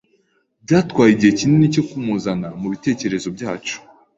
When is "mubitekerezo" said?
2.59-3.27